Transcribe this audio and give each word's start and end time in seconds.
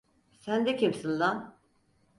Sen 0.43 0.59
de 0.65 0.73
kimsin 0.79 1.13
lan? 1.19 1.37